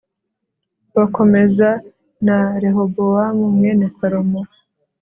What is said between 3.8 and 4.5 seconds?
salomo